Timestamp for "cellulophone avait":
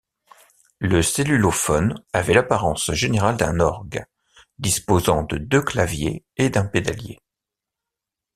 1.03-2.33